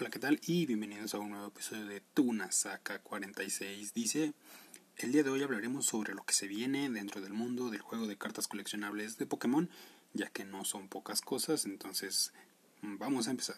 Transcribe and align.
Hola, 0.00 0.10
¿qué 0.10 0.20
tal? 0.20 0.38
Y 0.46 0.64
bienvenidos 0.66 1.12
a 1.14 1.18
un 1.18 1.30
nuevo 1.30 1.48
episodio 1.48 1.84
de 1.84 2.00
Tuna 2.00 2.52
Saca 2.52 3.00
46. 3.00 3.94
Dice, 3.94 4.32
el 4.96 5.10
día 5.10 5.24
de 5.24 5.30
hoy 5.30 5.42
hablaremos 5.42 5.86
sobre 5.86 6.14
lo 6.14 6.22
que 6.22 6.34
se 6.34 6.46
viene 6.46 6.88
dentro 6.88 7.20
del 7.20 7.32
mundo 7.32 7.68
del 7.68 7.80
juego 7.80 8.06
de 8.06 8.16
cartas 8.16 8.46
coleccionables 8.46 9.18
de 9.18 9.26
Pokémon, 9.26 9.68
ya 10.12 10.30
que 10.30 10.44
no 10.44 10.64
son 10.64 10.86
pocas 10.86 11.20
cosas, 11.20 11.64
entonces 11.64 12.32
vamos 12.80 13.26
a 13.26 13.32
empezar. 13.32 13.56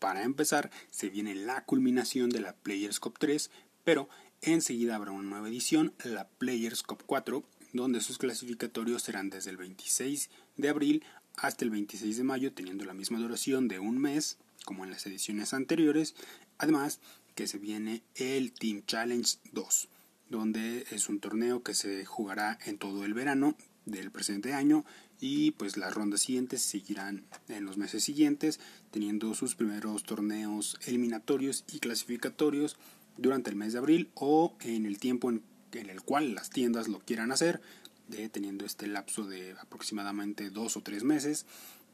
Para 0.00 0.24
empezar, 0.24 0.68
se 0.90 1.10
viene 1.10 1.36
la 1.36 1.64
culminación 1.64 2.28
de 2.28 2.40
la 2.40 2.56
Players 2.56 2.98
Cup 2.98 3.20
3, 3.20 3.52
pero 3.84 4.08
enseguida 4.40 4.96
habrá 4.96 5.12
una 5.12 5.30
nueva 5.30 5.48
edición, 5.48 5.94
la 6.02 6.26
Players 6.26 6.82
Cup 6.82 7.04
4, 7.06 7.44
donde 7.72 8.00
sus 8.00 8.18
clasificatorios 8.18 9.04
serán 9.04 9.30
desde 9.30 9.50
el 9.50 9.58
26 9.58 10.28
de 10.56 10.68
abril 10.68 11.04
hasta 11.36 11.64
el 11.64 11.70
26 11.70 12.16
de 12.16 12.24
mayo, 12.24 12.52
teniendo 12.52 12.84
la 12.84 12.94
misma 12.94 13.18
duración 13.18 13.68
de 13.68 13.78
un 13.78 13.98
mes 13.98 14.38
como 14.64 14.84
en 14.84 14.90
las 14.90 15.06
ediciones 15.06 15.54
anteriores. 15.54 16.14
Además, 16.58 17.00
que 17.34 17.46
se 17.46 17.58
viene 17.58 18.02
el 18.14 18.52
Team 18.52 18.82
Challenge 18.86 19.38
2, 19.52 19.88
donde 20.28 20.86
es 20.90 21.08
un 21.08 21.20
torneo 21.20 21.62
que 21.62 21.74
se 21.74 22.04
jugará 22.04 22.58
en 22.66 22.78
todo 22.78 23.04
el 23.04 23.14
verano 23.14 23.56
del 23.86 24.10
presente 24.10 24.52
año 24.52 24.84
y 25.20 25.52
pues 25.52 25.76
las 25.76 25.94
rondas 25.94 26.22
siguientes 26.22 26.62
seguirán 26.62 27.24
en 27.48 27.64
los 27.64 27.76
meses 27.76 28.02
siguientes, 28.02 28.58
teniendo 28.90 29.34
sus 29.34 29.54
primeros 29.54 30.02
torneos 30.02 30.76
eliminatorios 30.84 31.64
y 31.72 31.78
clasificatorios 31.78 32.76
durante 33.16 33.50
el 33.50 33.56
mes 33.56 33.72
de 33.72 33.78
abril 33.78 34.10
o 34.14 34.56
en 34.60 34.84
el 34.84 34.98
tiempo 34.98 35.30
en, 35.30 35.42
el 35.72 36.02
cual 36.02 36.34
las 36.34 36.50
tiendas 36.50 36.88
lo 36.88 36.98
quieran 36.98 37.30
hacer, 37.30 37.60
de, 38.08 38.28
teniendo 38.28 38.64
este 38.64 38.86
lapso 38.86 39.24
de 39.24 39.52
aproximadamente 39.60 40.50
dos 40.50 40.76
o 40.76 40.82
tres 40.82 41.04
meses 41.04 41.46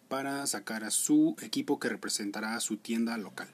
para 0.09 0.47
sacar 0.47 0.85
a 0.85 0.91
su 0.91 1.37
equipo 1.43 1.79
que 1.79 1.89
representará 1.89 2.55
a 2.55 2.61
su 2.61 2.77
tienda 2.77 3.17
local. 3.19 3.49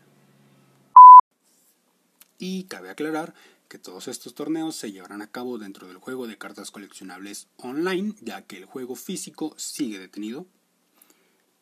Y 2.38 2.64
cabe 2.64 2.90
aclarar 2.90 3.34
que 3.68 3.78
todos 3.78 4.08
estos 4.08 4.34
torneos 4.34 4.76
se 4.76 4.92
llevarán 4.92 5.22
a 5.22 5.30
cabo 5.30 5.58
dentro 5.58 5.88
del 5.88 5.98
juego 5.98 6.26
de 6.26 6.38
cartas 6.38 6.70
coleccionables 6.70 7.48
online, 7.56 8.14
ya 8.20 8.42
que 8.42 8.58
el 8.58 8.66
juego 8.66 8.94
físico 8.94 9.54
sigue 9.56 9.98
detenido. 9.98 10.46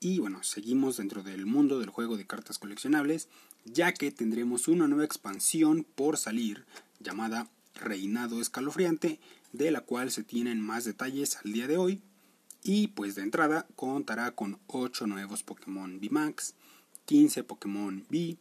Y 0.00 0.18
bueno, 0.18 0.42
seguimos 0.42 0.96
dentro 0.96 1.22
del 1.22 1.46
mundo 1.46 1.78
del 1.78 1.90
juego 1.90 2.16
de 2.16 2.26
cartas 2.26 2.58
coleccionables, 2.58 3.28
ya 3.64 3.92
que 3.94 4.10
tendremos 4.10 4.68
una 4.68 4.88
nueva 4.88 5.04
expansión 5.04 5.86
por 5.94 6.16
salir 6.16 6.66
llamada 6.98 7.48
Reinado 7.74 8.40
Escalofriante, 8.40 9.20
de 9.52 9.70
la 9.70 9.82
cual 9.82 10.10
se 10.10 10.24
tienen 10.24 10.60
más 10.60 10.84
detalles 10.84 11.36
al 11.44 11.52
día 11.52 11.66
de 11.66 11.76
hoy, 11.76 12.02
y 12.62 12.88
pues 12.88 13.14
de 13.14 13.22
entrada 13.22 13.66
contará 13.74 14.32
con 14.32 14.58
8 14.68 15.06
nuevos 15.06 15.42
Pokémon 15.42 16.00
VMAX, 16.00 16.54
15 17.06 17.44
Pokémon 17.44 18.06
V, 18.10 18.36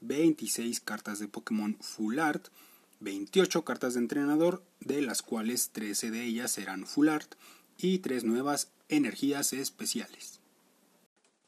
26 0.00 0.80
cartas 0.80 1.18
de 1.18 1.28
Pokémon 1.28 1.76
Full 1.80 2.18
Art, 2.18 2.48
28 3.00 3.64
cartas 3.64 3.94
de 3.94 4.00
entrenador, 4.00 4.64
de 4.80 5.02
las 5.02 5.22
cuales 5.22 5.70
13 5.70 6.10
de 6.10 6.24
ellas 6.24 6.50
serán 6.52 6.86
Full 6.86 7.08
Art, 7.08 7.34
y 7.78 7.98
3 7.98 8.24
nuevas 8.24 8.70
energías 8.88 9.52
especiales. 9.52 10.40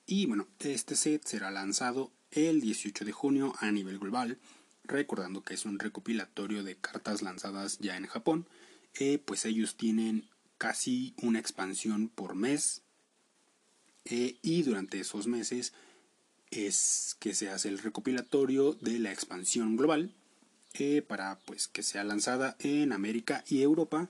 Y 0.07 0.27
bueno, 0.27 0.47
este 0.59 0.97
set 0.97 1.25
será 1.25 1.51
lanzado 1.51 2.11
el 2.31 2.61
18 2.61 3.05
de 3.05 3.13
junio 3.13 3.55
a 3.61 3.71
nivel 3.71 3.99
global, 3.99 4.39
recordando 4.85 5.43
que 5.43 5.55
es 5.55 5.65
un 5.65 5.79
recopilatorio 5.79 6.63
de 6.63 6.77
cartas 6.77 7.23
lanzadas 7.23 7.79
ya 7.79 7.97
en 7.97 8.07
Japón, 8.07 8.47
pues 9.27 9.45
ellos 9.45 9.77
tienen 9.77 10.29
casi 10.59 11.15
una 11.23 11.39
expansión 11.39 12.09
por 12.09 12.35
mes 12.35 12.83
eh, 14.05 14.37
y 14.43 14.63
durante 14.63 15.01
esos 15.01 15.27
meses 15.27 15.73
es 16.51 17.17
que 17.21 17.35
se 17.35 17.51
hace 17.51 17.69
el 17.69 17.79
recopilatorio 17.79 18.73
de 18.75 18.99
la 18.99 19.13
expansión 19.13 19.77
global 19.77 20.13
eh, 20.75 21.03
para 21.03 21.39
pues 21.41 21.69
que 21.69 21.83
sea 21.83 22.05
lanzada 22.05 22.57
en 22.61 22.93
América 22.93 23.45
y 23.49 23.63
Europa. 23.63 24.09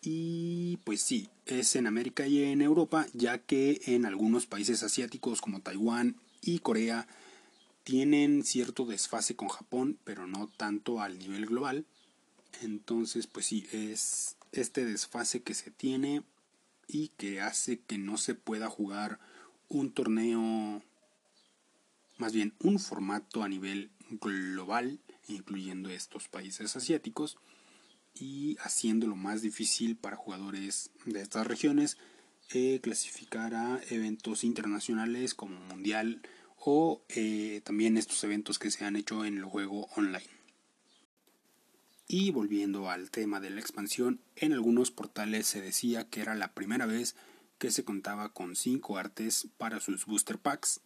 Y 0.00 0.76
pues 0.84 1.02
sí 1.02 1.28
es 1.46 1.74
en 1.74 1.86
América 1.86 2.26
y 2.26 2.44
en 2.44 2.62
Europa 2.62 3.06
ya 3.14 3.38
que 3.38 3.80
en 3.86 4.06
algunos 4.06 4.46
países 4.46 4.82
asiáticos 4.82 5.40
como 5.40 5.60
Taiwán 5.60 6.16
y 6.40 6.60
Corea 6.60 7.08
tienen 7.82 8.44
cierto 8.44 8.84
desfase 8.84 9.34
con 9.34 9.48
Japón 9.48 9.98
pero 10.04 10.28
no 10.28 10.48
tanto 10.56 11.00
al 11.00 11.18
nivel 11.18 11.46
global 11.46 11.84
entonces 12.62 13.26
pues 13.26 13.46
sí 13.46 13.66
es 13.72 14.36
este 14.52 14.84
desfase 14.84 15.42
que 15.42 15.54
se 15.54 15.70
tiene 15.70 16.22
y 16.86 17.08
que 17.16 17.40
hace 17.40 17.80
que 17.80 17.98
no 17.98 18.16
se 18.16 18.34
pueda 18.34 18.68
jugar 18.68 19.20
un 19.68 19.92
torneo, 19.92 20.82
más 22.16 22.32
bien 22.32 22.54
un 22.60 22.78
formato 22.78 23.42
a 23.42 23.48
nivel 23.48 23.90
global, 24.10 24.98
incluyendo 25.28 25.90
estos 25.90 26.28
países 26.28 26.74
asiáticos, 26.74 27.36
y 28.14 28.56
haciéndolo 28.60 29.14
más 29.14 29.42
difícil 29.42 29.96
para 29.96 30.16
jugadores 30.16 30.90
de 31.04 31.20
estas 31.20 31.46
regiones 31.46 31.98
eh, 32.50 32.80
clasificar 32.82 33.54
a 33.54 33.80
eventos 33.90 34.42
internacionales 34.42 35.34
como 35.34 35.60
mundial 35.60 36.22
o 36.56 37.02
eh, 37.10 37.60
también 37.64 37.96
estos 37.96 38.24
eventos 38.24 38.58
que 38.58 38.70
se 38.70 38.84
han 38.84 38.96
hecho 38.96 39.24
en 39.24 39.36
el 39.36 39.44
juego 39.44 39.86
online. 39.96 40.26
Y 42.10 42.30
volviendo 42.30 42.88
al 42.90 43.10
tema 43.10 43.38
de 43.38 43.50
la 43.50 43.60
expansión, 43.60 44.20
en 44.34 44.54
algunos 44.54 44.90
portales 44.90 45.46
se 45.46 45.60
decía 45.60 46.08
que 46.08 46.22
era 46.22 46.34
la 46.34 46.54
primera 46.54 46.86
vez 46.86 47.14
que 47.58 47.70
se 47.70 47.84
contaba 47.84 48.32
con 48.32 48.56
5 48.56 48.96
artes 48.96 49.48
para 49.58 49.78
sus 49.78 50.06
booster 50.06 50.38
packs, 50.38 50.80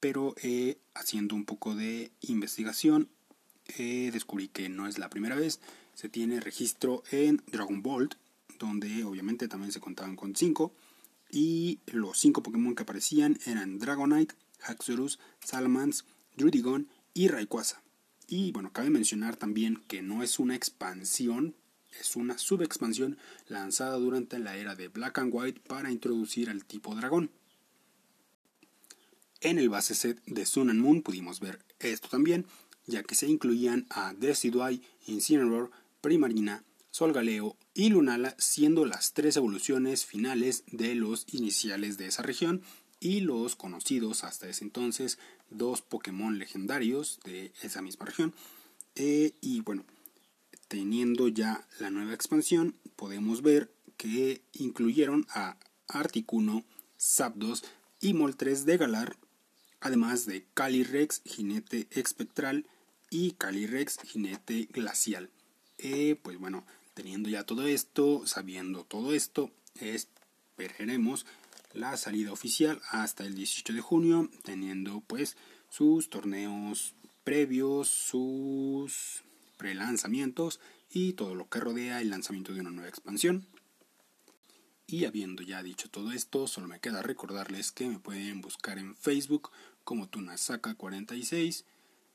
pero 0.00 0.34
eh, 0.42 0.78
haciendo 0.94 1.34
un 1.34 1.44
poco 1.44 1.74
de 1.74 2.10
investigación 2.22 3.10
eh, 3.76 4.10
descubrí 4.12 4.48
que 4.48 4.68
no 4.68 4.86
es 4.86 4.98
la 4.98 5.10
primera 5.10 5.36
vez. 5.36 5.60
Se 5.94 6.08
tiene 6.08 6.40
registro 6.40 7.02
en 7.10 7.42
Dragon 7.48 7.82
Ball, 7.82 8.08
donde 8.58 9.04
obviamente 9.04 9.48
también 9.48 9.72
se 9.72 9.80
contaban 9.80 10.16
con 10.16 10.36
5, 10.36 10.72
y 11.30 11.80
los 11.86 12.18
5 12.18 12.42
Pokémon 12.42 12.74
que 12.74 12.84
aparecían 12.84 13.38
eran 13.44 13.78
Dragonite, 13.78 14.34
Haxorus, 14.62 15.18
Salamence, 15.44 16.04
Drudigon 16.36 16.88
y 17.12 17.28
Rayquaza. 17.28 17.82
Y 18.28 18.52
bueno, 18.52 18.72
cabe 18.72 18.90
mencionar 18.90 19.36
también 19.36 19.82
que 19.86 20.02
no 20.02 20.22
es 20.22 20.38
una 20.38 20.56
expansión, 20.56 21.54
es 22.00 22.16
una 22.16 22.38
subexpansión 22.38 23.18
lanzada 23.46 23.96
durante 23.96 24.38
la 24.38 24.56
era 24.56 24.74
de 24.74 24.88
Black 24.88 25.18
and 25.18 25.32
White 25.32 25.60
para 25.66 25.92
introducir 25.92 26.50
al 26.50 26.64
tipo 26.64 26.94
dragón. 26.94 27.30
En 29.40 29.58
el 29.58 29.68
base 29.68 29.94
set 29.94 30.20
de 30.26 30.44
Sun 30.44 30.70
and 30.70 30.80
Moon 30.80 31.02
pudimos 31.02 31.40
ver 31.40 31.64
esto 31.78 32.08
también, 32.08 32.46
ya 32.86 33.02
que 33.02 33.14
se 33.14 33.28
incluían 33.28 33.86
a 33.90 34.12
Decidueye, 34.14 34.82
Incineroar, 35.06 35.70
Primarina, 36.00 36.64
Solgaleo 36.90 37.56
y 37.74 37.90
Lunala, 37.90 38.34
siendo 38.38 38.86
las 38.86 39.12
tres 39.12 39.36
evoluciones 39.36 40.04
finales 40.04 40.64
de 40.72 40.94
los 40.94 41.26
iniciales 41.32 41.98
de 41.98 42.06
esa 42.06 42.22
región 42.22 42.62
y 43.06 43.20
los 43.20 43.54
conocidos 43.54 44.24
hasta 44.24 44.48
ese 44.48 44.64
entonces 44.64 45.16
dos 45.48 45.80
Pokémon 45.80 46.40
legendarios 46.40 47.20
de 47.24 47.52
esa 47.62 47.80
misma 47.80 48.06
región. 48.06 48.34
Eh, 48.96 49.32
y 49.40 49.60
bueno, 49.60 49.84
teniendo 50.66 51.28
ya 51.28 51.68
la 51.78 51.90
nueva 51.90 52.14
expansión, 52.14 52.74
podemos 52.96 53.42
ver 53.42 53.70
que 53.96 54.42
incluyeron 54.54 55.24
a 55.30 55.56
Articuno, 55.86 56.64
Zapdos 56.98 57.62
y 58.00 58.12
Moltres 58.12 58.66
de 58.66 58.76
Galar, 58.76 59.16
además 59.80 60.26
de 60.26 60.44
Calyrex, 60.54 61.22
jinete 61.24 61.86
espectral, 61.92 62.66
y 63.08 63.32
Calyrex, 63.32 64.00
jinete 64.02 64.66
glacial. 64.72 65.30
Eh, 65.78 66.18
pues 66.24 66.38
bueno, 66.38 66.66
teniendo 66.94 67.28
ya 67.28 67.44
todo 67.44 67.68
esto, 67.68 68.26
sabiendo 68.26 68.82
todo 68.82 69.14
esto, 69.14 69.52
esperaremos 69.76 71.24
la 71.76 71.96
salida 71.96 72.32
oficial 72.32 72.80
hasta 72.90 73.24
el 73.24 73.34
18 73.34 73.72
de 73.72 73.80
junio, 73.80 74.30
teniendo 74.42 75.00
pues 75.06 75.36
sus 75.68 76.08
torneos 76.08 76.94
previos, 77.24 77.88
sus 77.88 79.22
prelanzamientos 79.56 80.60
y 80.90 81.12
todo 81.12 81.34
lo 81.34 81.48
que 81.48 81.60
rodea 81.60 82.00
el 82.00 82.10
lanzamiento 82.10 82.52
de 82.52 82.60
una 82.60 82.70
nueva 82.70 82.88
expansión. 82.88 83.46
Y 84.86 85.04
habiendo 85.04 85.42
ya 85.42 85.62
dicho 85.62 85.90
todo 85.90 86.12
esto, 86.12 86.46
solo 86.46 86.68
me 86.68 86.80
queda 86.80 87.02
recordarles 87.02 87.72
que 87.72 87.88
me 87.88 87.98
pueden 87.98 88.40
buscar 88.40 88.78
en 88.78 88.94
Facebook 88.94 89.50
como 89.82 90.08
Tunasaka46. 90.08 91.64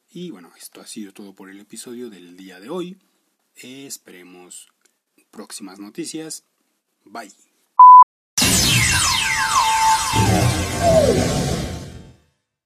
Y 0.10 0.32
bueno, 0.32 0.52
esto 0.58 0.80
ha 0.80 0.88
sido 0.88 1.14
todo 1.14 1.36
por 1.36 1.50
el 1.50 1.60
episodio 1.60 2.10
del 2.10 2.38
día 2.38 2.60
de 2.60 2.70
hoy. 2.70 2.98
Esperemos 3.56 4.70
próximas 5.32 5.80
noticias. 5.80 6.46
Bye. 7.04 7.51